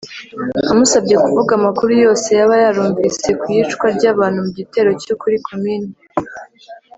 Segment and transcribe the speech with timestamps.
[0.71, 5.89] Amusabye kuvuga amakuru yose yaba yarumvise ku iyicwa ry’abantu mu gitero cyo kuri Komine